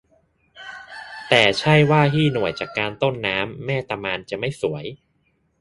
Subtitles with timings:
[1.29, 4.85] แต่ใช่ว่าที่หน่วยจัดการต้นน้ำแม่ตะมานจะไม่สวย